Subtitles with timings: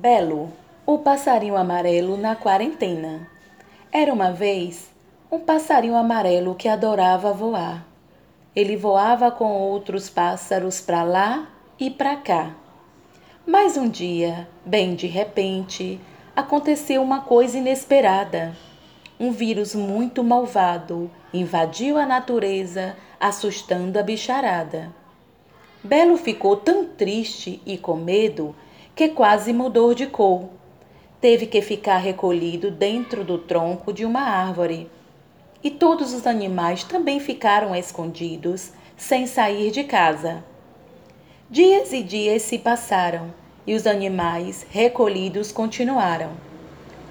[0.00, 0.52] Belo,
[0.86, 3.28] o passarinho amarelo na quarentena.
[3.90, 4.88] Era uma vez
[5.28, 7.84] um passarinho amarelo que adorava voar.
[8.54, 11.48] Ele voava com outros pássaros para lá
[11.80, 12.54] e para cá.
[13.44, 16.00] Mas um dia, bem de repente,
[16.36, 18.56] aconteceu uma coisa inesperada.
[19.18, 24.94] Um vírus muito malvado invadiu a natureza, assustando a bicharada.
[25.82, 28.54] Belo ficou tão triste e com medo
[28.98, 30.48] que quase mudou de cor.
[31.20, 34.90] Teve que ficar recolhido dentro do tronco de uma árvore.
[35.62, 40.42] E todos os animais também ficaram escondidos, sem sair de casa.
[41.48, 43.32] Dias e dias se passaram
[43.64, 46.32] e os animais recolhidos continuaram.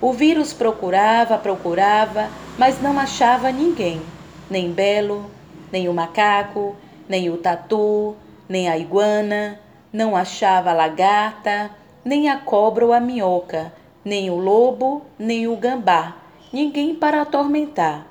[0.01, 4.01] O vírus procurava, procurava, mas não achava ninguém,
[4.49, 5.31] nem Belo,
[5.71, 6.75] nem o macaco,
[7.07, 8.13] nem o tatu,
[8.49, 9.57] nem a iguana,
[9.91, 11.71] não achava a lagarta,
[12.03, 13.73] nem a cobra ou a minhoca,
[14.03, 16.15] nem o lobo, nem o gambá,
[16.51, 18.07] ninguém para atormentar.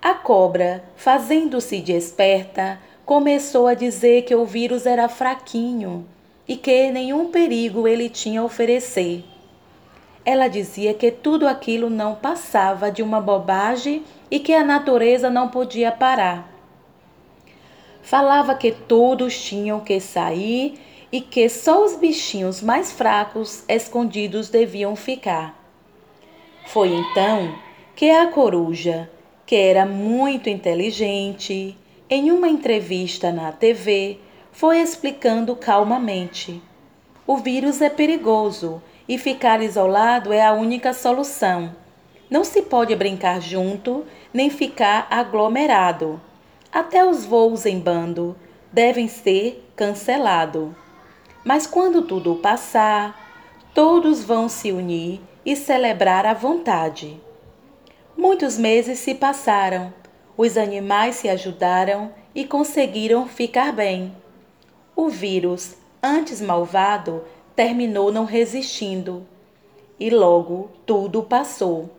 [0.00, 6.06] A cobra, fazendo-se de esperta, começou a dizer que o vírus era fraquinho
[6.46, 9.24] e que nenhum perigo ele tinha a oferecer.
[10.24, 15.48] Ela dizia que tudo aquilo não passava de uma bobagem e que a natureza não
[15.48, 16.51] podia parar.
[18.02, 20.74] Falava que todos tinham que sair
[21.10, 25.58] e que só os bichinhos mais fracos escondidos deviam ficar.
[26.66, 27.54] Foi então
[27.94, 29.10] que a coruja,
[29.46, 31.76] que era muito inteligente,
[32.08, 34.18] em uma entrevista na TV,
[34.50, 36.62] foi explicando calmamente:
[37.26, 41.74] o vírus é perigoso e ficar isolado é a única solução.
[42.30, 46.20] Não se pode brincar junto nem ficar aglomerado.
[46.72, 48.34] Até os voos em bando
[48.72, 50.70] devem ser cancelados.
[51.44, 53.20] Mas quando tudo passar,
[53.74, 57.20] todos vão se unir e celebrar a vontade.
[58.16, 59.92] Muitos meses se passaram,
[60.34, 64.16] os animais se ajudaram e conseguiram ficar bem.
[64.96, 67.22] O vírus, antes malvado,
[67.54, 69.26] terminou não resistindo
[70.00, 71.90] e logo tudo passou.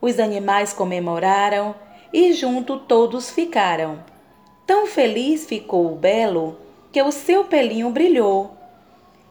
[0.00, 1.74] Os animais comemoraram
[2.12, 4.02] e junto todos ficaram.
[4.66, 6.58] Tão feliz ficou o belo
[6.92, 8.56] que o seu pelinho brilhou.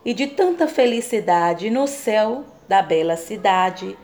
[0.04, 3.98] E de tanta felicidade no céu da bela cidade,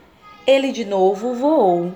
[0.46, 1.92] ele de novo voou.